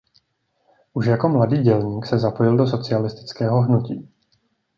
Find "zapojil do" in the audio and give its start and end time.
2.19-2.67